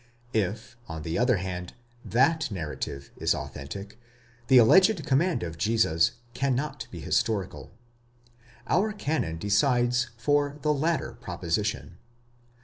[0.33, 3.99] if, on the other hand, that narrative is authentic,
[4.47, 7.69] the alleged command of Jesus cannot be historical.
[8.65, 11.99] Our canon decides for the latter proposition.